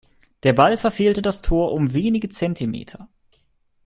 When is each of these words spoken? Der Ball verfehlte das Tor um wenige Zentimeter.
Der 0.41 0.53
Ball 0.53 0.77
verfehlte 0.79 1.21
das 1.21 1.43
Tor 1.43 1.71
um 1.73 1.93
wenige 1.93 2.27
Zentimeter. 2.27 3.07